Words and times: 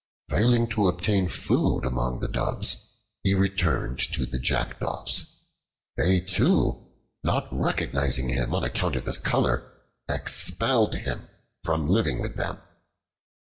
Failing 0.29 0.67
to 0.69 0.87
obtain 0.87 1.29
food 1.29 1.85
among 1.85 2.21
the 2.21 2.27
Doves, 2.27 2.89
he 3.21 3.35
returned 3.35 3.99
to 3.99 4.25
the 4.25 4.39
Jackdaws. 4.39 5.27
They 5.95 6.21
too, 6.21 6.87
not 7.23 7.47
recognizing 7.51 8.29
him 8.29 8.55
on 8.55 8.63
account 8.63 8.95
of 8.95 9.05
his 9.05 9.19
color, 9.19 9.71
expelled 10.09 10.95
him 10.95 11.27
from 11.63 11.87
living 11.87 12.19
with 12.19 12.35
them. 12.35 12.57